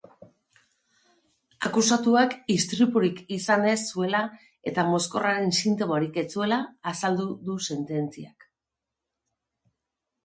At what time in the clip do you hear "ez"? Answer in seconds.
3.73-3.77, 6.23-6.27